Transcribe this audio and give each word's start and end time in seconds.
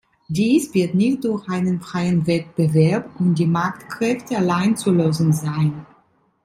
Dies 0.29 0.73
wird 0.73 0.95
nicht 0.95 1.25
durch 1.25 1.47
einen 1.47 1.79
freien 1.79 2.25
Wettbewerb 2.25 3.11
und 3.19 3.35
die 3.35 3.45
Marktkräfte 3.45 4.35
allein 4.35 4.75
zu 4.75 4.89
lösen 4.89 5.31
sein. 5.31 5.85